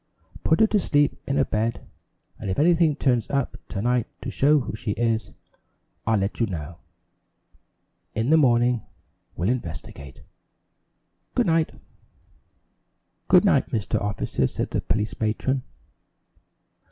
Put 0.43 0.61
her 0.61 0.65
to 0.65 0.79
sleep 0.79 1.21
in 1.27 1.37
a 1.37 1.45
bed 1.45 1.85
and 2.39 2.49
if 2.49 2.57
anything 2.57 2.95
turns 2.95 3.29
up 3.29 3.55
to 3.67 3.83
night 3.83 4.07
to 4.23 4.31
show 4.31 4.59
who 4.61 4.75
she 4.75 4.93
is, 4.93 5.29
I'll 6.07 6.17
let 6.17 6.39
you 6.39 6.47
know. 6.47 6.79
In 8.15 8.31
the 8.31 8.35
morning 8.37 8.81
we'll 9.35 9.49
investigate. 9.49 10.23
Good 11.35 11.45
night." 11.45 11.73
"Good 13.27 13.45
night, 13.45 13.67
Mr. 13.69 14.01
Officer," 14.01 14.47
said 14.47 14.71
the 14.71 14.81
police 14.81 15.19
matron. 15.19 15.61